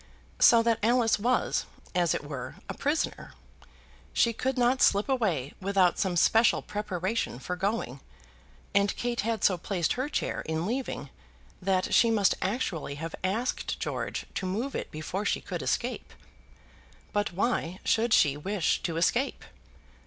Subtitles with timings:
[0.39, 3.35] So that Alice was, as it were, a prisoner.
[4.13, 7.99] She could not slip away without some special preparation for going,
[8.73, 11.11] and Kate had so placed her chair in leaving,
[11.61, 16.13] that she must actually have asked George to move it before she could escape.
[17.13, 19.43] But why should she wish to escape?